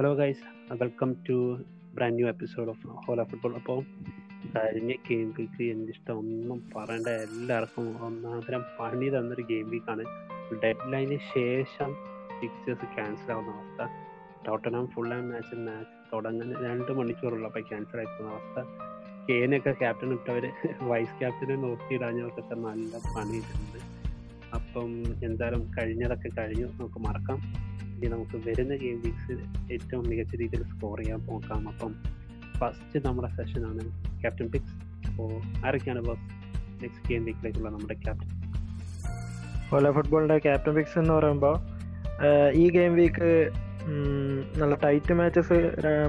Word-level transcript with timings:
Hello 0.00 0.14
guys 0.14 0.74
welcome 0.82 1.16
to 1.28 1.58
brand 1.94 2.14
new 2.14 2.28
episode 2.28 2.68
of 2.68 2.86
Hola 2.86 3.22
Football 3.22 3.54
അപ്പോൾ 3.54 3.82
കഴിഞ്ഞ 4.56 4.92
game 4.92 5.34
week 5.38 5.62
എന്റെ 5.62 5.92
ഇഷ്ടം 5.92 6.18
ഒന്നും 6.18 6.70
പറയേണ്ട. 6.76 7.06
എല്ലാവർക്കും 7.06 8.04
ഒന്നാന്തരം 8.06 8.64
പണി 8.80 9.08
തന്നൊരു 9.08 9.42
ഗെയിം 9.42 9.70
വീക്കാണ് 9.70 10.04
ഡെഡ് 10.62 10.92
ലൈനിന് 10.92 11.18
ശേഷം 11.34 11.94
ഫിക്സേഴ്സ് 12.40 12.94
ക്യാൻസൽ 12.94 13.32
ആവുന്ന 13.32 13.50
അവസ്ഥ. 13.50 13.88
Tottenham 14.46 14.86
full 14.86 15.14
and 15.14 15.32
match 15.32 15.56
match 15.56 16.12
തുടങ്ങുന്ന 16.12 16.66
രണ്ട് 16.66 16.92
മണിക്കൂറുള്ളപ്പോൾ 16.92 17.60
ക്യാൻസൽ 17.60 17.96
ആയി 17.96 18.04
പോകുന്ന 18.04 18.34
അവസ്ഥ. 18.34 18.58
കെയിനൊക്കെ 19.28 19.70
ക്യാപ്റ്റൻ 19.70 20.12
ഇട്ടവർ 20.12 20.52
വൈസ് 20.82 21.18
ക്യാപ്റ്റനെ 21.18 21.56
നോക്കിയിടാഞ്ഞവർക്കൊക്കെ 21.56 22.54
നല്ല 22.54 22.96
പണിയിട്ടുണ്ട് 23.16 23.80
അപ്പം 24.54 25.02
എന്തായാലും 25.24 25.70
കഴിഞ്ഞതൊക്കെ 25.78 26.28
കഴിഞ്ഞു. 26.28 26.66
നമുക്ക് 26.66 27.00
മറക്കാം. 27.00 27.68
ഇനി 27.98 28.08
നമുക്ക് 28.14 28.36
വരുന്ന 28.46 28.74
ഗെയിം 28.82 28.98
വീക്സ് 29.04 29.34
ഏറ്റവും 29.74 30.02
മികച്ച 30.10 30.34
രീതിയിൽ 30.40 30.62
സ്കോർ 30.72 30.98
ചെയ്യാൻ 31.00 31.20
നോക്കാം 31.30 31.62
അപ്പം 31.72 31.92
ഫസ്റ്റ് 32.58 32.98
നമ്മുടെ 33.06 33.28
സെഷനാണ് 33.36 33.82
ക്യാപ്റ്റൻ 34.20 34.48
പിക്സ് 34.52 34.76
അപ്പോൾ 35.08 35.30
ആരൊക്കെയാണ് 35.66 36.02
ബോസ് 36.08 36.26
നെക്സ്റ്റ് 36.82 37.06
ഗെയിം 37.10 37.22
വീക്കിലേക്കുള്ള 37.28 37.70
നമ്മുടെ 37.76 37.96
ക്യാപ്റ്റൻ 38.04 38.34
ഓല 39.76 39.90
ഫുട്ബോളിന്റെ 39.96 40.38
ക്യാപ്റ്റൻ 40.46 40.74
പിക്സ് 40.78 40.98
എന്ന് 41.02 41.14
പറയുമ്പോൾ 41.18 41.56
ഈ 42.62 42.64
ഗെയിം 42.76 42.92
വീക്ക് 43.00 43.30
നല്ല 44.60 44.74
ടൈറ്റ് 44.84 45.14
മാച്ചസ് 45.20 45.58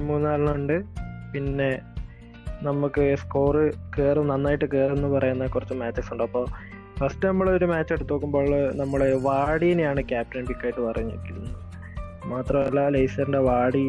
മൂന്നാലെണ്ണമുണ്ട് 0.08 0.76
പിന്നെ 1.32 1.70
നമുക്ക് 2.68 3.04
സ്കോറ് 3.22 3.64
കയറും 3.96 4.26
നന്നായിട്ട് 4.32 4.66
കയറും 4.74 5.08
പറയുന്ന 5.16 5.44
കുറച്ച് 5.54 5.76
മാച്ചസ് 5.82 6.10
ഉണ്ട്. 6.14 6.24
അപ്പോൾ 6.28 6.44
ഫസ്റ്റ് 6.98 7.26
നമ്മൾ 7.28 7.46
ഒരു 7.56 7.66
മാച്ച് 7.72 7.92
എടുത്ത് 7.96 8.12
നോക്കുമ്പോൾ 8.14 8.48
നമ്മൾ 8.80 9.02
വാടീനെയാണ് 9.28 10.00
ക്യാപ്റ്റൻ 10.10 10.42
പിക്കായിട്ട് 10.50 10.80
പറഞ്ഞിരിക്കുന്നത്. 10.88 11.50
മാത്രമല്ല 12.32 12.80
ലേസറിന്റെ 12.94 13.40
വാടി 13.48 13.84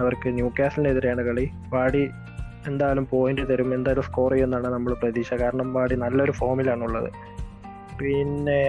അവർക്ക് 0.00 0.28
ന്യൂ 0.38 0.48
കാസലിനെതിരെയാണ് 0.58 1.22
കളി. 1.28 1.46
വാടി 1.74 2.02
എന്തായാലും 2.70 3.04
പോയിന്റ് 3.12 3.44
തരും 3.50 3.70
എന്തായാലും 3.76 4.04
സ്കോർ 4.08 4.30
ചെയ്യുമെന്നാണ് 4.32 4.68
നമ്മൾ 4.74 4.92
പ്രതീക്ഷ. 5.02 5.32
കാരണം 5.42 5.68
വാടി 5.76 5.94
നല്ലൊരു 6.04 6.34
ഫോമിലാണുള്ളത് 6.40 7.08
പിന്നെ 8.00 8.62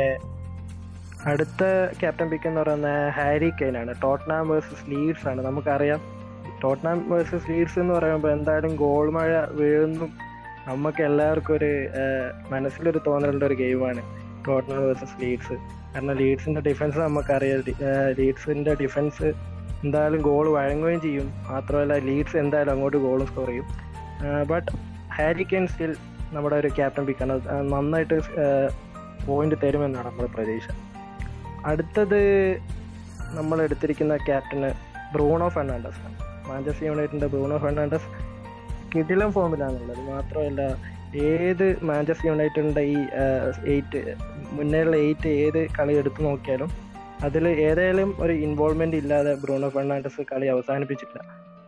അടുത്ത 1.31 1.63
ക്യാപ്റ്റൻ 1.99 2.27
പിക്ക് 2.31 2.47
എന്ന് 2.49 2.61
പറയുന്ന 2.61 2.89
ഹാരി 3.17 3.49
കെയിൻ 3.59 3.75
ആണ്. 3.81 3.91
ടോട്ട്നാം 4.03 4.49
വേഴ്സസ് 4.51 4.85
ലീഡ്സ് 4.91 5.25
ആണ്. 5.31 5.41
നമുക്കറിയാം 5.47 6.01
ടോട്ട്നാം 6.63 6.97
വേഴ്സസ് 7.11 7.47
ലീഡ്സ് 7.51 7.77
എന്ന് 7.83 7.93
പറയുമ്പോൾ 7.93 8.31
എന്തായാലും 8.37 8.73
ഗോൾ 8.83 9.07
മഴ 9.17 9.31
വീഴുന്നു. 9.59 10.07
നമുക്ക് 10.67 11.01
എല്ലാവർക്കും 11.09 11.53
ഒരു 11.55 11.71
മനസ്സിലൊരു 12.51 12.99
തോന്നലുണ്ട് 13.07 13.45
ഒരു 13.49 13.55
ഗെയിമാണ് 13.61 14.01
ടോട്ട്നാം 14.47 14.79
വേഴ്സസ് 14.85 15.17
ലീഡ്സ് 15.23 15.55
കാരണം 15.93 16.15
ലീഡ്സിന്റെ 16.21 16.61
ഡിഫൻസ് 16.61 16.97
നമുക്കറിയാം. 16.97 17.59
ലീഡ്സിന്റെ 18.19 18.73
ഡിഫൻസ് 18.81 19.27
എന്തായാലും 19.83 20.21
ഗോൾ 20.21 20.45
വഴങ്ങുകയും 20.57 21.01
ചെയ്യും. 21.01 21.27
മാത്രമല്ല 21.49 21.93
ലീഡ്സ് 22.07 22.37
എന്തായാലും 22.37 22.71
അങ്ങോട്ട് 22.71 22.97
ഗോളും 22.97 23.27
സ്കോർ 23.27 23.47
ചെയ്യും. 23.47 23.67
ബട്ട് 24.51 24.69
ഹാരി 25.17 25.43
കെയിൻ 25.43 25.65
സ്റ്റിൽ 25.67 25.91
നമ്മുടെ 26.35 26.55
ഒരു 26.55 26.69
ക്യാപ്റ്റൻ 26.77 27.05
പിക്കാണ് 27.05 27.33
നന്നായിട്ട് 27.73 28.17
പോയിന്റ് 29.27 29.55
തരുമെന്നാണ് 29.63 30.07
നമ്മുടെ 30.07 30.29
പ്രതീക്ഷ. 30.35 30.67
അടുത്തത് 31.65 32.21
നമ്മൾ 33.37 33.57
എടുത്തിരിക്കുന്ന 33.61 34.13
ക്യാപ്റ്റന് 34.29 34.69
ബ്രൂണോ 35.13 35.47
ഫെർണാണ്ടസ് 35.55 36.01
മാഞ്ചസ്റ്റർ 36.49 36.85
യുണൈറ്റഡിന്റെ 36.87 37.27
ബ്രൂണോ 37.27 37.57
ഫെർണാണ്ടസ് 37.57 38.09
കിടിലം 38.93 39.29
ഫോമിലാണുള്ളത് 39.31 40.01
മാത്രമല്ല 40.09 40.61
ഏത് 41.21 41.85
മാഞ്ചസ്റ്റർ 41.85 42.27
യുണൈറ്റഡിന്റെ 42.27 42.81
ഈ 42.81 42.97
എയ്റ്റ് 43.65 44.15
മുന്നേയുള്ള 44.51 44.95
എയ്റ്റ് 44.95 45.27
ഏത് 45.27 45.67
കളി 45.79 45.93
എടുത്തു 45.93 46.23
നോക്കിയാലും 46.23 46.69
അതിൽ 47.23 47.47
ഏതായാലും 47.47 48.15
ഒരു 48.19 48.33
ഇൻവോൾവ്മെന്റ് 48.33 48.97
ഇല്ലാതെ 48.97 49.33
ബ്രൂണോ 49.33 49.69
ഫെർണാണ്ടസ് 49.69 50.21
കളി 50.21 50.45
അവസാനിപ്പിച്ചിട്ടില്ല. 50.45 51.23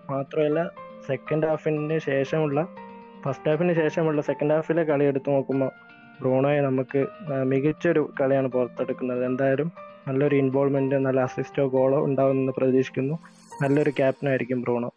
മാത്രമല്ല 0.09 0.71
സെക്കൻഡ് 1.07 1.47
ഹാഫിന് 1.47 1.99
ശേഷമുള്ള 1.99 2.67
ഫസ്റ്റ് 3.25 3.49
ഹാഫിന് 3.49 3.73
ശേഷമുള്ള 3.73 4.21
സെക്കൻഡ് 4.21 4.53
ഹാഫിലെ 4.53 4.83
കളി 4.83 5.03
എടുത്തു 5.03 5.29
നോക്കുമ്പോൾ 5.31 5.71
ബ്രൂണോയെ 6.21 6.61
നമുക്ക് 6.61 7.07
മികച്ചൊരു 7.43 8.13
കളിയാണ് 8.19 8.47
പുറത്തെടുക്കുന്നത്. 8.47 9.25
എന്തായാലും 9.25 9.71
നല്ലൊരു 10.07 10.35
ഇൻവോൾവ്മെന്റ് 10.35 10.95
നല്ല 10.95 11.19
അസിസ്റ്റോ 11.19 11.67
ഗോളോ 11.67 12.03
ഉണ്ടാവുമെന്ന് 12.05 12.53
പ്രതീക്ഷിക്കുന്നു. 12.57 13.19
നല്ലൊരു 13.61 13.89
ക്യാപ്റ്റനായിരിക്കും 13.89 14.61
ബ്രൂണോ. 14.61 14.87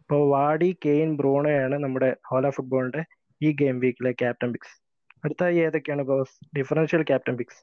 അപ്പോൾ 0.00 0.28
വാഡി 0.28 0.76
കെയിൻ 0.86 1.16
ബ്രൂണോയാണ് 1.16 1.74
നമ്മുടെ 1.84 2.16
ഹോല 2.30 2.48
ഫുട്ബോളിന്റെ 2.50 3.04
ഈ 3.42 3.50
ഗെയിം 3.58 3.76
വീക്കിലെ 3.82 4.12
ക്യാപ്റ്റൻ 4.18 4.50
പിക്സ് 4.54 4.74
അടുത്തായി 5.24 5.58
ഏതൊക്കെയാണ് 5.64 6.02
ബോസ് 6.08 6.34
ഡിഫറൻഷ്യൽ 6.58 7.02
ക്യാപ്റ്റൻ 7.02 7.34
പിക്സ് 7.40 7.60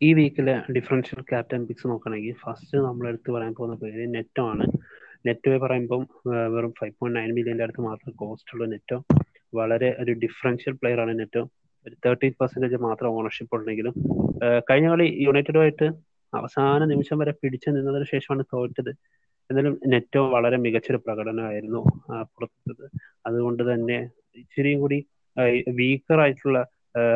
ഈ 0.00 0.10
വീക്കിലെ 0.12 0.54
ഡിഫറൻഷ്യൽ 0.76 1.20
ക്യാപ്റ്റൻ 1.30 1.62
പിക്സ് 1.68 1.86
നോക്കുകയാണെങ്കിൽ 1.86 2.36
ഫസ്റ്റ് 2.42 2.76
നമ്മൾ 2.86 3.04
എടുത്ത് 3.08 3.30
പറയാൻ 3.30 3.52
പോകുന്ന 3.54 3.74
പേര് 3.82 4.04
നെറ്റോ 4.14 4.42
ആണ്. 4.52 4.66
നെറ്റോ 5.24 5.58
പറയുമ്പം 5.58 6.02
വെറും 6.54 6.72
ഫൈവ് 6.78 6.94
പോയിന്റ് 6.98 7.16
നയൻ 7.18 7.32
മില്യന്റെ 7.36 7.64
അടുത്ത് 7.64 7.82
മാത്രം 7.86 8.12
കോസ്റ്റ് 8.20 8.52
ഉള്ള 8.54 8.66
നെറ്റോ 8.72 8.98
വളരെ 9.52 9.90
ഒരു 10.02 10.12
ഡിഫറൻഷ്യൽ 10.22 10.74
പ്ലെയർ 10.80 11.00
ആണ് 11.00 11.14
നെറ്റോ 11.18 11.42
ഒരു 11.86 11.94
തേർട്ടീൻ 12.04 12.32
പെർസെന്റേജ് 12.40 12.78
മാത്രം 12.82 13.10
ഓണർഷിപ്പ് 13.18 13.54
ഉണ്ടെങ്കിലും 13.58 13.94
കഴിഞ്ഞ 14.68 14.88
കളി 14.90 15.06
യുണൈറ്റഡുമായിട്ട് 15.24 15.86
അവസാന 16.34 16.84
നിമിഷം 16.84 17.18
വരെ 17.18 17.32
പിടിച്ചു 17.42 17.70
നിന്നതിന് 17.70 18.04
ശേഷമാണ് 18.10 18.44
തോറ്റത്. 18.52 18.90
എന്നാലും 19.50 19.80
നെറ്റോ 19.86 20.28
വളരെ 20.30 20.56
മികച്ചൊരു 20.56 20.98
പ്രകടനമായിരുന്നു 21.06 21.80
പുറത്തത്. 22.22 22.84
അതുകൊണ്ട് 23.26 23.62
തന്നെ 23.70 23.98
ഇച്ചിരിയും 24.36 24.80
കൂടി 24.80 24.98
വീക്കർ 25.68 26.20
ആയിട്ടുള്ള 26.20 26.58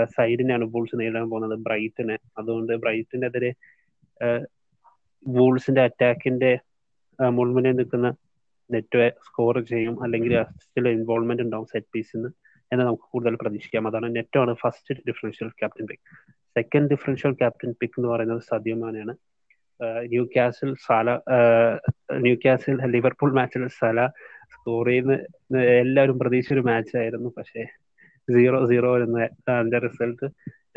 സൈഡിനെയാണ് 0.04 0.64
വൂൾസ് 0.64 1.00
നേരിടാൻ 1.00 1.30
പോകുന്നത്. 1.30 1.58
ബ്രൈറ്റിനെ. 1.58 2.16
അതുകൊണ്ട് 2.38 2.72
ബ്രൈറ്റിനെതിരെ 2.76 3.50
വൂൾസിന്റെ 5.26 5.82
അറ്റാക്കിന്റെ 5.82 6.52
മുൾമുനയിൽ 7.31 7.76
നിൽക്കുന്ന 7.76 8.08
നെറ്റ് 8.70 9.12
സ്കോർ 9.26 9.56
ചെയ്യും. 9.64 10.02
അല്ലെങ്കിൽ 10.02 10.42
ചില 10.42 10.88
ഇൻവോൾവ്മെന്റ് 10.88 11.42
ഉണ്ടാവും 11.42 11.66
സെറ്റ് 11.66 11.92
പീസിന്ന് 11.94 12.28
എന്ന് 12.72 12.84
നമുക്ക് 12.84 13.02
കൂടുതൽ 13.02 13.34
പ്രതീക്ഷിക്കാം. 13.34 13.88
അതാണ് 13.88 14.16
നെറ്റോ 14.16 14.41
ആണ് 14.41 14.54
first 14.54 14.94
differential 15.08 15.48
captain 15.48 15.86
pick 15.86 16.04
second 16.56 16.91
differential 16.92 17.32
captain 17.41 17.70
pick 17.81 17.98
എന്ന് 18.00 18.10
പറയുന്നത് 18.12 18.42
സദ്യമാനാണ് 18.50 19.15
new 20.12 20.25
castle 20.34 20.70
Salah 20.87 21.09
new 22.25 22.34
castle 22.44 22.76
Liverpool 22.94 23.31
മാച്ചിൽ 23.38 23.65
സല 23.81 24.00
സ്കോർ 24.54 24.87
ചെയ്യുന്ന 24.88 25.14
എല്ലാവരും 25.81 26.19
പ്രതീക്ഷിച്ച 26.20 26.54
ഒരു 26.56 26.62
മാച്ച് 26.69 26.94
ആയിരുന്നു. 27.00 27.31
പക്ഷേ 27.38 27.62
സീറോ 28.28 28.59
സീറോ 28.70 28.91
എന്ന 29.04 29.19
അതിന്റെ 29.54 29.78
റിസൾട്ട് 29.87 30.26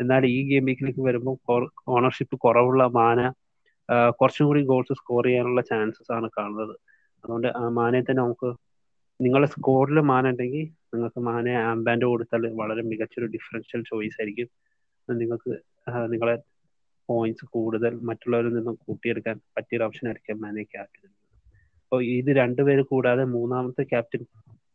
എന്നാൽ 0.02 0.22
ഈ 0.34 0.38
ഗെയിം 0.48 0.64
വീക്കിലേക്ക് 0.68 1.02
വരുമ്പോൾ 1.08 1.62
ഓണർഷിപ്പ് 1.96 2.36
കുറവുള്ള 2.44 2.82
മാന 2.98 3.20
കുറച്ചും 4.18 4.46
കൂടി 4.48 4.62
ഗോൾസ് 4.70 4.94
സ്കോർ 5.00 5.24
ചെയ്യാനുള്ള 5.28 5.60
ചാൻസസ് 5.70 6.12
ആണ് 6.16 6.28
കാണുന്നത്. 6.36 6.74
അതുകൊണ്ട് 7.24 7.48
ആ 7.60 7.62
മാനയെ 7.78 8.02
തന്നെ 8.08 8.22
നമുക്ക് 8.22 8.50
നിങ്ങളുടെ 9.20 9.48
സ്കോറിൽ 9.54 9.98
മാന 10.10 10.24
ഉണ്ടെങ്കിൽ 10.32 10.64
നിങ്ങൾക്ക് 10.94 11.20
മാനയെ 11.30 11.56
ആംബാൻഡ് 11.70 12.06
കൊടുത്താൽ 12.10 12.42
വളരെ 12.60 12.82
മികച്ചൊരു 12.90 13.28
ഡിഫറൻഷ്യൽ 13.36 13.80
ചോയ്സ് 13.90 14.18
ആയിരിക്കും. 14.20 14.48
നിങ്ങൾക്ക് 15.08 15.52
നിങ്ങളെ 16.12 16.36
പോയിന്റ്സ് 17.08 17.46
കൂടുതൽ 17.54 17.92
മറ്റുള്ളവരിൽ 18.08 18.54
നിന്നും 18.58 18.74
കൂട്ടിയെടുക്കാൻ 18.86 19.36
പറ്റിയൊരു 19.56 19.84
ഓപ്ഷൻ 19.84 20.06
ആയിരിക്കും 20.08 20.40
മാനെ 20.44 20.62
ക്യാപ്റ്റൻ 20.62 21.08
അപ്പോൾ 21.84 22.00
ഇത് 22.16 22.30
രണ്ടുപേര് 22.36 22.82
കൂടാതെ 22.82 23.24
മൂന്നാമത്തെ 23.36 23.82
captain 23.82 24.22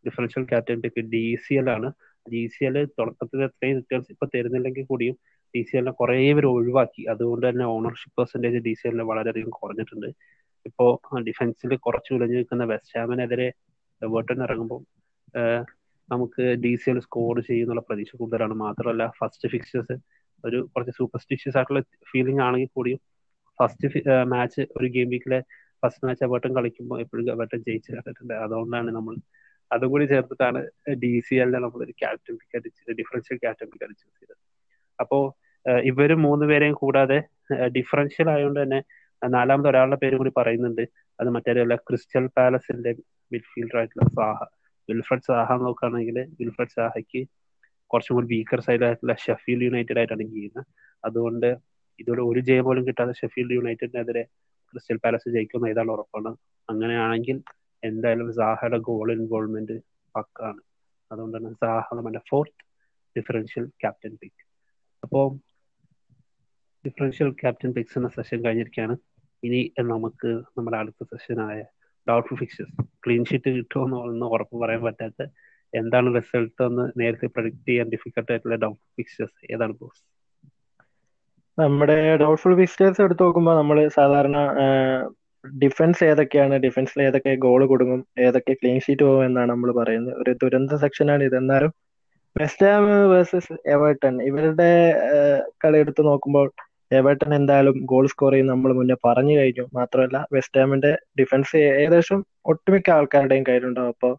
differential 0.05 0.43
captain 0.43 0.77
pick 0.81 1.01
D 1.13 1.25
C 1.43 1.53
L 1.53 1.67
ആണ്. 1.69 1.89
ഡി 2.25 2.41
സി 2.53 2.63
എൽ 2.65 2.75
തുടക്കത്തിൽ 2.99 3.43
അത്രയും 3.47 3.75
റിട്ടേൺസ് 3.79 4.09
ഇപ്പൊ 4.13 4.25
തരുന്നില്ലെങ്കിൽ 4.35 4.85
കൂടിയും 4.91 5.15
ഡി 5.53 5.61
സി 5.67 5.77
എല്ലിനെ 5.77 5.93
കുറേ 6.01 6.15
പേര് 6.37 6.47
ഒഴിവാക്കി. 6.55 7.03
അതുകൊണ്ട് 7.13 7.45
തന്നെ 7.49 7.65
ഓണർഷിപ്പ് 7.75 8.15
പെർസെന്റേജ് 8.19 8.59
ഡി 8.67 8.73
സി 8.79 8.87
എല്ലിന് 8.87 9.05
വളരെയധികം 9.11 9.51
കുറഞ്ഞിട്ടുണ്ട്. 9.59 10.09
ഇപ്പോ 10.65 10.85
ഡിഫൻസിൽ 11.27 11.75
കുറച്ച് 11.85 12.11
വിളഞ്ഞു 12.13 12.37
നിൽക്കുന്ന 12.39 12.65
വെസ്റ്റ് 12.73 12.97
ഹാമിനെതിരെ 12.99 13.47
ഇറങ്ങുമ്പോൾ 14.47 14.81
നമുക്ക് 16.09 16.43
ഡി 16.63 16.73
സി 16.81 16.89
എൽ 16.91 16.99
സ്കോർ 16.99 17.35
ചെയ്യുന്നുള്ള 17.49 17.81
പ്രതീക്ഷ 17.89 18.15
കൂടുതലാണ്. 18.21 18.55
മാത്രമല്ല 18.65 19.03
ഫസ്റ്റ് 19.19 19.49
ഫിക്സേഴ്സ് 19.53 19.95
ഒരു 20.47 20.59
കുറച്ച് 20.73 20.93
സൂപ്പർസ്റ്റിഷ്യസ് 20.99 21.57
ആയിട്ടുള്ള 21.59 21.81
ഫീലിംഗ് 22.11 22.41
ആണെങ്കിൽ 22.45 22.71
കൂടിയും 22.77 22.99
ഫസ്റ്റ് 23.59 23.87
മാച്ച് 24.33 24.61
ഒരു 24.77 24.87
ഗെയിം 24.95 25.09
വീക്കിലെ 25.13 25.39
ഫസ്റ്റ് 25.83 26.05
മാച്ച് 26.07 26.23
എവേർട്ടൺ 26.27 26.51
കളിക്കുമ്പോൾ 26.57 26.97
എപ്പോഴും 27.03 27.25
എവേർട്ടൺ 27.35 27.61
ജയിച്ചു 27.67 27.89
കണ്ടിട്ടുണ്ട് 27.95 28.33
അതുകൊണ്ടാണ് 28.45 28.91
നമ്മൾ 28.97 29.15
അതും 29.71 29.89
കൂടി 29.93 30.05
ചേർത്തിട്ടാണ് 30.11 30.59
ഡി 31.03 31.11
സി 31.27 31.35
എല്ലിനെ 31.43 31.59
നമ്മൾ 31.65 31.81
ഒരു 31.85 31.93
ക്യാപ്റ്റൻ 32.01 32.33
പിക്ക് 32.39 32.57
അടിച്ച് 32.59 32.93
ഡിഫറൻഷ്യൽ 32.99 33.37
ക്യാപ്റ്റൻ 33.43 33.67
പിക്ക് 33.71 33.85
അടിച്ച് 33.87 34.05
ചെയ്തത്. 34.19 34.39
അപ്പോ 34.99 35.17
ഇവർ 35.91 36.11
മൂന്ന് 36.25 36.45
പേരെയും 36.49 36.75
കൂടാതെ 36.81 37.17
ഡിഫറൻഷ്യൽ 37.77 38.27
ആയതുകൊണ്ട് 38.33 38.59
തന്നെ 38.63 38.79
നാലാമത് 39.21 39.69
ഒരാളുടെ 39.71 39.97
പേര് 40.03 40.15
കൂടി 40.21 40.31
പറയുന്നുണ്ട്. 40.39 40.83
അത് 41.19 41.29
മറ്റേ 41.35 41.53
ക്രിസ്റ്റൽ 41.89 42.25
പാലസിന്റെ 42.37 42.91
മിഡ്ഫീൽഡർ 43.31 43.77
ആയിട്ടുള്ള 43.81 44.05
സാഹ 44.17 44.39
വിൽഫ്രഡ് 44.89 45.25
സാഹ 45.29 45.49
നോക്കുകയാണെങ്കിൽ 45.65 46.17
വിൽഫ്രഡ് 46.39 46.75
സാഹയ്ക്ക് 46.77 47.21
കുറച്ചും 47.93 48.15
കൂടി 48.17 48.27
വീക്കർ 48.35 48.59
സൈഡായിട്ടുള്ള 48.67 49.15
ഷെഫീൽഡ് 49.25 49.67
യുണൈറ്റഡ് 49.67 49.99
ആയിട്ടാണ് 50.01 50.25
ചെയ്യുന്നത്. 50.33 50.67
അതുകൊണ്ട് 51.03 51.49
ഇതോടെ 51.99 52.21
ഒരു 52.29 52.41
ജയം 52.49 52.65
പോലും 52.67 52.83
കിട്ടാതെ 52.87 53.13
ഷെഫീൽഡ് 53.21 53.55
യുണൈറ്റഡിനെതിരെ 53.57 54.23
ക്രിസ്റ്റൽ 54.73 54.99
പാലസ് 55.03 55.33
ജയിക്കുന്ന 55.35 55.71
ഇതാണ് 55.73 55.91
ഉറപ്പാണ്. 55.95 56.31
അങ്ങനെയാണെങ്കിൽ 56.69 57.37
എന്തായാലും 57.83 58.27
സാഹയുടെ 58.39 58.79
ഗോൾ 58.89 59.07
ഇൻവോൾവ്മെന്റ് 59.17 59.75
പക്കാണ്. 60.15 60.61
അതുകൊണ്ടാണ് 61.11 61.49
സാഹ 61.61 61.85
നമ്മുടെ 61.97 62.21
ഫോർത്ത് 62.29 62.61
ഡിഫറൻഷ്യൽ 63.15 63.65
ക്യാപ്റ്റൻ 63.81 64.13
പിക്ക് 64.21 64.43
അപ്പോൾ 65.03 65.25
ഡിഫറൻഷ്യൽ 66.85 67.29
ക്യാപ്റ്റൻ 67.41 67.71
പിക്സ് 67.75 67.97
എന്ന 67.99 68.09
സെഷൻ 68.15 68.39
കഴിഞ്ഞിരിക്കുകയാണ്. 68.45 68.95
ഇനി 69.43 69.59
നമുക്ക് 69.93 70.31
നമ്മുടെ 70.57 70.77
അടുത്ത 70.81 71.03
സെഷനായ 71.11 71.59
ഡൗട്ട്ഫുൾ 72.07 72.37
ഫിക്സേഴ്സ് 72.41 72.73
ക്ലീൻ 73.03 73.23
ഷീറ്റ് 73.29 73.49
കിട്ടുമോ 73.57 73.99
എന്ന് 74.11 74.27
ഉറപ്പ് 74.35 74.55
പറയാൻ 74.63 74.81
പറ്റാത്ത 74.87 75.27
എന്താണ് 75.73 76.09
റിസൾട്ട് 76.17 76.61
എന്ന് 76.67 76.85
നേരത്തെ 77.01 77.27
പ്രൊഡിക്റ്റ് 77.35 77.67
ചെയ്യാൻ 77.69 77.87
ഡിഫിക്കൽട്ട് 77.93 78.31
ആയിട്ടുള്ള 78.33 78.57
ഡൗട്ട് 78.63 78.81
ഫിക്സേഴ്സ് 78.97 79.37
ഏതാണ് 79.53 79.75
ബോസ് 79.81 80.01
നമ്മുടെ 81.57 81.95
ഡൗട്ട്ഫുൾ 82.21 82.53
ഫിക്സ്റ്റേഴ്സ് 82.59 83.01
എടുത്ത് 83.05 83.23
നോക്കുമ്പോൾ 83.25 83.55
നമ്മൾ 83.59 83.77
സാധാരണ 83.97 84.37
ഡിഫൻസ് 85.43 86.03
ഏതൊക്കെയാണ് 86.09 86.55
ഡിഫൻസിൽ 86.65 86.99
ഏതൊക്കെ 87.07 87.31
ഗോൾ 87.45 87.61
കൊടുക്കും 87.71 88.01
ഏതൊക്കെ 88.25 88.53
ക്ലീൻ 88.59 88.77
ഷീറ്റ് 88.85 89.03
പോകും 89.07 89.23
എന്നാണ് 89.27 89.49
നമ്മൾ 89.53 89.69
പറയുന്നത്. 89.79 90.15
ഒരു 90.21 90.31
ദുരന്ത 90.43 90.77
സെക്ഷനാണ് 90.83 91.23
ഇത്. 91.29 91.35
എന്നാലും 91.41 91.71
വെസ്റ്റാം 92.35 92.83
വേഴ്സസ് 93.11 93.55
എവേർട്ടൺ 93.73 94.15
ഇവരുടെ 94.29 94.69
കളി 95.63 95.77
എടുത്ത് 95.83 96.03
നോക്കുമ്പോൾ 96.09 96.47
എവേർട്ടൺ 96.91 97.31
എന്തായാലും 97.39 97.75
ഗോൾ 97.91 98.05
സ്കോർ 98.13 98.31
ചെയ്യും 98.33 98.49
നമ്മൾ 98.51 98.71
മുന്നേ 98.79 98.95
പറഞ്ഞു 99.07 99.35
കഴിഞ്ഞു. 99.39 99.65
മാത്രമല്ല 99.79 100.17
വെസ്റ്റാമിന്റെ 100.35 100.91
ഡിഫൻസ് 101.19 101.57
ഏകദേശം 101.81 102.19
ഒട്ടുമിക്ക 102.51 102.89
ആൾക്കാരുടെയും 102.97 103.45
കയ്യിലുണ്ടാവും. 103.49 103.93
അപ്പോൾ 103.95 104.13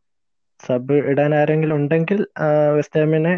സബ് 0.61 0.97
ഇടാൻ 1.11 1.33
ആരെങ്കിലും 1.41 1.77
ഉണ്ടെങ്കിൽ 1.81 2.19
വെസ്റ്റേമിനെ 2.77 3.35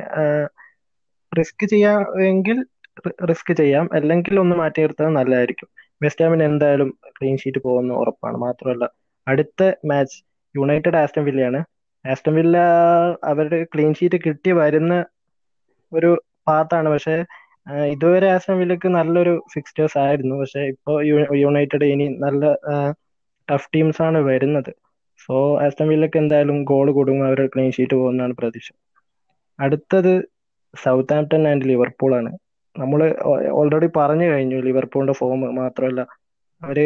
റിസ്ക് 1.33 1.65
ചെയ്യാമെങ്കിൽ 1.73 2.59
റിസ്ക് 3.31 3.53
ചെയ്യാം 3.61 3.87
അല്ലെങ്കിൽ 3.97 4.35
ഒന്ന് 4.43 4.55
മാറ്റി 4.61 4.81
നിർത്താൻ 4.85 5.11
നല്ലതായിരിക്കും. 5.19 5.69
വെസ്റ്റ്ഹാമിന് 6.01 6.45
എന്തായാലും 6.51 6.89
ക്ലീൻ 7.17 7.37
ഷീറ്റ് 7.43 7.61
പോകുന്ന 7.67 7.93
ഉറപ്പാണ്. 8.03 8.37
മാത്രമല്ല 8.47 8.85
അടുത്ത 9.27 9.61
മാച്ച് 9.91 10.17
യുണൈറ്റഡ് 10.55 10.99
ആസ്റ്റൻ 11.03 11.23
വില്ലയാണ് 11.29 11.61
ആസ്റ്റൻ 12.05 12.35
വില്ല 12.39 12.57
അവരുടെ 13.31 13.59
ക്ലീൻ 13.73 13.93
ഷീറ്റ് 13.99 14.19
കിട്ടി 14.27 14.51
വരുന്ന 14.61 14.95
ഒരു 15.93 16.11
പാത്താണ് 16.49 16.89
പക്ഷെ 16.95 17.17
ഇതുവരെ 17.95 18.27
ആസ്റ്റൻ 18.35 18.57
വില്ലക്ക് 18.63 18.89
നല്ലൊരു 18.99 19.35
ഫിക്സ്റ്റേഴ്സ് 19.53 19.99
ആയിരുന്നു. 20.05 20.35
പക്ഷെ 20.43 20.61
ഇപ്പോ 20.73 20.93
യുണൈറ്റഡ് 21.45 21.87
ഇനി 21.95 22.07
നല്ല 22.25 22.43
ടഫ് 23.49 23.69
ടീംസ് 23.75 24.01
ആണ് 24.09 24.19
വരുന്നത്. 24.31 24.71
സോ 25.27 25.35
ആസ്റ്റൺ 25.65 25.87
വില്ലക്ക് 25.93 26.19
എന്തായാലും 26.23 26.59
ഗോൾ 26.71 26.89
കൊടുക്കും 26.99 27.25
അവർ 27.29 27.41
ക്ലീൻ 27.53 27.71
ഷീറ്റ് 27.77 27.97
പോകുന്നതാണ് 28.01 28.35
പ്രതീക്ഷ. 28.41 28.69
അടുത്തത് 29.59 30.13
സൗത്ത് 30.75 31.15
ആംപ്ടൺ 31.19 31.43
ആൻഡ് 31.51 31.67
ലിവർപൂൾ 31.71 32.13
ആണ് 32.19 32.31
നമ്മൾ 32.77 33.01
ഓൾറെഡി 33.61 33.89
പറഞ്ഞു 33.99 34.27
കഴിഞ്ഞു 34.33 34.59
ലിവർപൂളിന്റെ 34.69 35.15
ഫോം 35.21 35.41
മാത്രമല്ല. 35.61 36.01
അവർ 36.63 36.79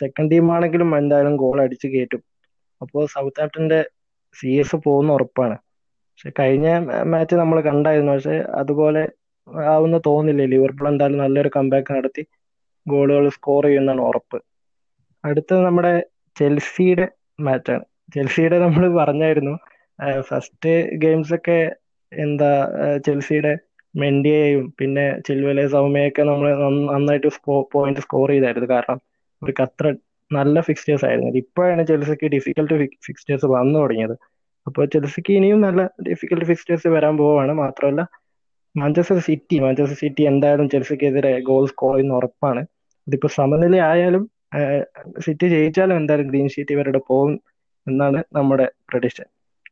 സെക്കൻഡ് 0.00 0.30
ടീം 0.32 0.46
ആണെങ്കിലും 0.56 0.90
എന്തായാലും 1.00 1.34
ഗോൾ 1.42 1.56
അടിച്ച് 1.64 1.88
കയറ്റും. 1.94 2.22
അപ്പോൾ 2.80 3.02
സൗത്ത് 3.14 3.42
ആംപ്ടന്റെ 3.44 3.80
സി 4.36 4.50
എസ് 4.62 4.76
പോകുന്ന 4.86 5.10
ഉറപ്പാണ്. 5.18 5.56
പക്ഷെ 6.10 6.30
കഴിഞ്ഞ 6.40 6.68
മാച്ച് 7.12 7.34
നമ്മൾ 7.42 7.58
കണ്ടായിരുന്നു. 7.68 8.12
പക്ഷെ 8.16 8.36
അതുപോലെ 8.60 9.02
ആവുന്ന 9.72 9.96
തോന്നില്ല 10.08 10.42
ലിവർപൂൾ 10.54 10.86
എന്തായാലും 10.92 11.20
നല്ലൊരു 11.24 11.50
കമ്പാക്ക് 11.56 11.90
നടത്തി 11.96 12.22
ഗോളുകൾ 12.86 13.24
സ്കോർ 13.36 13.62
ചെയ്യുന്നതാണ് 13.68 14.02
ഉറപ്പ്. 14.10 14.38
അടുത്തത് 15.24 15.60
നമ്മുടെ 15.68 15.92
ചെൽസിയുടെ 16.36 17.06
മാച്ചാണ് 17.46 17.84
ചെൽസിയുടെ 18.14 18.58
നമ്മൾ 18.64 18.84
പറഞ്ഞായിരുന്നു. 19.00 19.54
ഫസ്റ്റ് 20.28 20.72
ഗെയിംസ് 21.04 21.32
ഒക്കെ 21.38 21.58
എന്താ 22.12 22.50
ചെൽസിയുടെ 23.06 23.52
മെൻഡിയെയും 23.94 24.64
പിന്നെ 24.78 25.04
ചിൽവലെ 25.26 25.64
സൗമ്യയൊക്കെ 25.74 26.22
നമ്മൾ 26.30 26.48
നന്നായിട്ട് 26.94 27.30
പോയിന്റ് 27.74 28.02
സ്കോർ 28.06 28.28
ചെയ്തായിരുന്നു. 28.34 28.68
കാരണം 28.74 28.98
അവർക്ക് 29.42 29.62
അത്ര 29.66 29.86
നല്ല 30.30 30.60
ഫിക്സ്റ്റേഴ്സ് 30.68 31.04
ആയിരുന്നു. 31.08 31.30
ഇപ്പോഴാണ് 31.42 31.82
ചെൽസിക്ക് 31.90 32.26
ഡിഫിക്കൽട്ട് 32.36 32.74
ഫിക്സ്റ്റേഴ്സ് 33.06 33.46
വന്നു 33.56 33.76
തുടങ്ങിയത്. 33.82 34.14
അപ്പോൾ 34.66 34.84
ചെൽസിക്ക് 34.94 35.32
ഇനിയും 35.38 35.60
നല്ല 35.66 35.82
ഡിഫിക്കൽട്ട് 36.08 36.46
ഫിക്സ്റ്റേഴ്സ് 36.50 36.88
വരാൻ 36.96 37.14
പോവാണ്. 37.20 37.52
മാത്രമല്ല 37.64 38.02
മാഞ്ചസ്റ്റർ 38.74 39.18
സിറ്റി 39.28 39.56
മാഞ്ചസ്റ്റർ 39.64 39.98
സിറ്റി 40.02 40.22
എന്തായാലും 40.30 40.66
ചെൽസിക്കെതിരെ 40.72 41.30
ഗോൾ 41.48 41.64
സ്കോർ 41.70 41.94
ചെയ്യുന്ന 41.94 42.18
ഉറപ്പാണ്. 42.18 42.62
ഇതിപ്പോ 43.06 43.28
സമനില 43.38 43.76
ആയാലും 43.92 44.24
സിറ്റി 45.26 45.46
ജയിച്ചാലും 45.54 45.96
എന്തായാലും 46.00 46.26
ഗ്രീൻ 46.30 46.46
ഷീറ്റ് 46.54 46.74
ഇവരുടെ 46.76 47.00
പോകും 47.10 47.32
എന്നാണ് 47.88 48.20
നമ്മുടെ 48.32 48.66
പ്രഡിഷൻ 48.88 49.26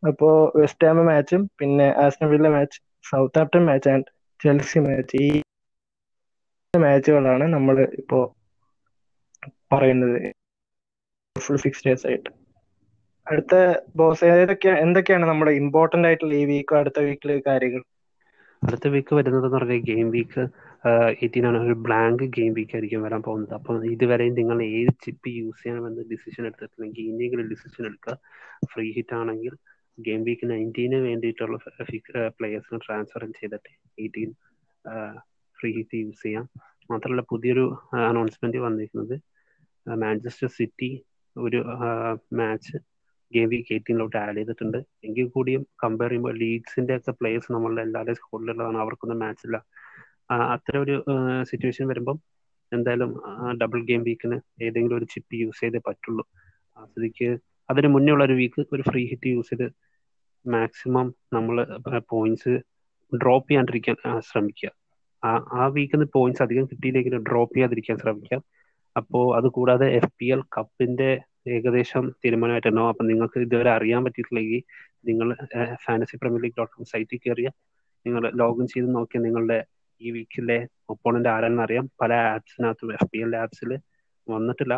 അപ്പോ 0.08 0.28
വെസ്റ്റ് 0.56 0.86
ഹാം 0.86 1.00
മാച്ചും 1.06 1.42
പിന്നെ 1.58 1.88
Aston 2.04 2.26
match 2.50 2.78
Southampton 3.38 3.64
match 3.66 3.88
and 3.88 4.10
Chelsea 4.40 4.80
match 4.80 5.22
ഈ 5.22 5.28
മാച്ചുകളാണ് 6.74 7.44
നമ്മൾ 7.54 7.76
ഇപ്പോ 8.00 8.18
പറയുന്നത്. 9.72 10.18
ഫുൾ 11.36 11.58
ഫിക്സ്റ്റേഴ്സ് 11.58 12.06
ആയിട്ട്. 12.06 12.30
അടുത്ത 13.26 13.54
ബോസ് 13.96 14.30
ഏതൊക്കെ 14.32 14.72
എന്തൊക്കെയാണ് 14.84 15.26
നമ്മുടെ 15.28 15.52
ഇമ്പോർട്ടന്റ് 15.60 16.08
ആയിട്ടുള്ള 16.08 16.34
ഈ 16.34 16.44
വീക്ക് 16.46 16.76
അടുത്ത 16.76 16.98
വീക്കിലെ 17.00 17.36
കാര്യങ്ങൾ? 17.46 17.82
അടുത്ത 18.62 18.88
വീക്ക് 18.88 19.12
വരുന്നത് 19.14 19.40
എന്ന് 19.40 19.56
പറഞ്ഞാൽ 19.56 19.80
ഗെയിം 19.86 20.08
വീക്ക് 20.10 20.42
എയ്റ്റീൻ 21.22 21.44
ആണ് 21.50 21.58
ഒരു 21.66 21.74
ബ്ലാങ്ക് 21.86 22.24
ഗെയിം 22.36 22.52
വീക്ക് 22.58 22.74
ആയിരിക്കും 22.76 23.04
വരാൻ 23.06 23.20
പോകുന്നത്. 23.26 23.52
അപ്പം 23.58 23.84
ഇതുവരെയും 23.94 24.34
നിങ്ങൾ 24.40 24.58
ഏത് 24.64 24.92
ചിപ്പ് 25.04 25.30
യൂസ് 25.38 25.62
ചെയ്യണമെന്ന് 25.62 26.02
ഡിസിഷൻ 26.12 26.42
എടുത്തിട്ടില്ലെങ്കിൽ 26.48 27.04
ഇനിയെങ്കിലും 27.12 27.46
ഡിസിഷൻ 27.52 27.82
എടുക്കുക. 27.90 28.14
ഫ്രീ 28.72 28.86
ഹിറ്റ് 28.96 29.14
ആണെങ്കിൽ 29.20 29.54
ഗെയിം 30.06 30.22
വീക്ക് 30.28 30.46
നയന്റീന് 30.52 30.98
വേണ്ടിയിട്ടുള്ള 31.08 31.58
പ്ലേയേഴ്സിനെ 32.38 32.80
ട്രാൻസ്ഫർ 32.86 33.24
ചെയ്തിട്ട് 33.40 33.70
എയ്റ്റീൻ 34.04 34.30
ഫ്രീ 35.58 35.70
ഹിറ്റ് 35.78 36.00
യൂസ് 36.02 36.22
ചെയ്യാം. 36.26 36.46
മാത്രമല്ല 36.90 37.22
പുതിയൊരു 37.30 37.64
അനൗൺസ്മെന്റ് 38.10 38.58
വന്നിരിക്കുന്നത് 38.66 39.16
മാഞ്ചസ്റ്റർ 39.86 40.48
സിറ്റി 40.58 40.90
ഒരു 41.36 41.58
മാച്ച് 42.40 42.76
ഗെയിം 43.32 43.48
വീക്ക് 43.52 43.72
എയ്റ്റീനിലോട്ട് 43.76 44.16
ആഡ് 44.22 44.36
ചെയ്തിട്ടുണ്ട്. 44.38 44.78
എങ്കിൽ 45.06 45.26
കൂടിയും 45.34 45.62
കമ്പയർ 45.82 46.10
ചെയ്യുമ്പോൾ 46.10 46.34
ലീഗ്സിന്റെ 46.42 46.94
ഒക്കെ 46.98 47.12
പ്ലേയേഴ്സ് 47.20 47.50
നമ്മളുടെ 47.54 47.82
എല്ലാവരുടെയും 47.86 48.18
സ്കോഡിലുള്ളതാണ് 48.20 48.78
അവർക്കൊന്നും 48.84 49.18
മാച്ച് 49.24 49.44
ഇല്ല. 49.48 49.58
അത്തരം 50.54 50.80
ഒരു 50.86 50.96
സിറ്റുവേഷൻ 51.50 51.84
വരുമ്പം 51.90 52.16
എന്തായാലും 52.72 53.10
ഡബിൾ 53.62 53.80
ഗെയിം 53.88 54.02
വീക്കിന് 54.08 54.36
ഏതെങ്കിലും 54.66 54.96
ഒരു 54.98 55.06
ചിപ്പ് 55.14 55.40
യൂസ് 55.42 55.60
ചെയ്തേ 55.64 55.80
പറ്റുള്ളൂ. 55.88 56.24
അതിലേക്ക് 56.76 57.28
അതിന് 57.68 57.88
മുന്നേ 57.94 58.10
ഉള്ള 58.14 58.24
ഒരു 58.28 58.36
വീക്ക് 58.40 58.62
ഒരു 58.74 58.82
ഫ്രീ 58.88 59.02
ഹിറ്റ് 59.10 59.30
യൂസ് 59.34 59.50
ചെയ്ത് 59.52 59.66
മാക്സിമം 60.44 61.06
നമ്മൾ 61.36 61.56
പോയിന്റ്സ് 62.12 62.54
ഡ്രോപ്പ് 63.12 63.48
ചെയ്യാണ്ടിരിക്കാൻ 63.48 63.96
ശ്രമിക്കുക. 64.30 64.70
ആ 65.22 65.30
ആ 65.60 65.64
നിന്ന് 65.92 66.06
പോയിന്റ്സ് 66.16 66.42
അധികം 66.46 66.64
കിട്ടിയില്ലെങ്കിൽ 66.70 67.14
ഡ്രോപ്പ് 67.28 67.54
ചെയ്യാതിരിക്കാൻ 67.56 67.96
ശ്രമിക്കാം 68.02 68.42
അപ്പോൾ 68.96 69.24
അത് 69.38 69.46
കൂടാതെ 69.56 69.86
എഫ് 69.98 70.12
പി 70.18 70.26
എൽ 70.34 70.42
കപ്പിന്റെ 70.56 71.08
ഏകദേശം 71.54 72.04
തീരുമാനമായിട്ടുണ്ടോ. 72.22 72.84
അപ്പം 72.92 73.06
നിങ്ങൾക്ക് 73.10 73.38
ഇതുവരെ 73.46 73.70
അറിയാൻ 73.78 74.00
പറ്റിയിട്ടില്ലെങ്കിൽ 74.06 74.60
നിങ്ങൾ 75.08 75.28
fantasy 75.86 76.16
premier 76.20 76.42
league 76.44 76.56
dot 76.60 76.72
com 76.76 76.86
സൈറ്റിൽ 76.92 77.20
കയറിയ 77.24 77.48
നിങ്ങൾ 78.06 78.22
ലോഗിൻ 78.42 78.66
ചെയ്ത് 78.72 78.88
നോക്കിയാൽ 78.96 79.22
നിങ്ങളുടെ 79.26 79.58
ഈ 80.00 80.10
വീക്കിലെ 80.16 80.58
ഒപ്പോണന്റ് 80.92 81.28
ആരാണെന്ന് 81.28 81.62
അറിയാം. 81.62 81.86
പല 82.00 82.12
ആപ്സിനകത്തും 82.36 82.92
എഫ് 82.96 83.10
പി 83.12 83.18
എൽ 83.26 83.32
ആപ്സിൽ 83.36 83.70
വന്നിട്ടില്ല. 84.26 84.74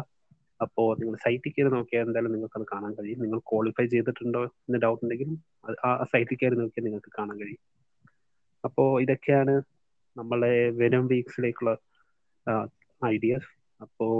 അപ്പോൾ 0.64 0.86
നിങ്ങൾ 1.00 1.14
സൈറ്റിൽ 1.24 1.52
കയറി 1.52 1.70
നോക്കിയാൽ 1.74 2.04
എന്തായാലും 2.06 2.32
നിങ്ങൾക്ക് 2.32 2.58
അത് 2.60 2.66
കാണാൻ 2.72 2.92
കഴിയും. 2.98 3.20
നിങ്ങൾ 3.24 3.38
ക്വാളിഫൈ 3.50 3.84
ചെയ്തിട്ടുണ്ടോ 3.94 4.42
എന്ന് 4.44 4.78
ഡൗട്ട് 4.84 5.02
ഉണ്ടെങ്കിലും 5.04 5.36
ആ 5.86 5.90
സൈറ്റിൽ 6.12 6.38
കയറി 6.40 6.56
നോക്കിയാൽ 6.62 6.84
നിങ്ങൾക്ക് 6.86 7.12
കാണാൻ 7.18 7.36
കഴിയും. 7.42 7.62
അപ്പോൾ 8.64 8.88
ഇതൊക്കെയാണ് 9.02 9.54
നമ്മളെ 10.16 10.54
വരും 10.80 11.04
വീക്സിലേക്കുള്ള 11.06 11.72
ഐഡിയാസ് 13.02 13.50
അപ്പോൾ 13.80 14.14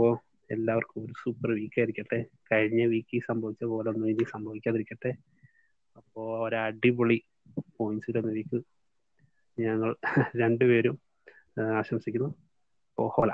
എല്ലാവർക്കും 0.51 0.99
ഒരു 1.05 1.15
സൂപ്പർ 1.23 1.51
വീക്ക് 1.59 1.79
ആയിരിക്കട്ടെ. 1.81 2.19
കഴിഞ്ഞ 2.53 2.83
വീക്കിൽ 2.93 3.23
സംഭവിച്ച 3.31 3.65
പോലെ 3.73 3.89
ഒന്നും 3.93 4.07
ഇനി 4.11 4.25
സംഭവിക്കാതിരിക്കട്ടെ. 4.35 5.11
അപ്പോൾ 5.99 6.29
ഒരു 6.49 6.57
അടിപൊളി 6.67 7.19
പോയിന്റ്സ് 7.79 8.11
ഇടുന്ന 8.11 8.33
വീക്ക് 8.39 8.59
ഞങ്ങൾ 9.61 9.97
രണ്ടുപേരും 10.37 10.97
ആശംസിക്കുന്നു. 11.79 12.31
ഓഹോല 12.99 13.31
ഹോല. 13.31 13.33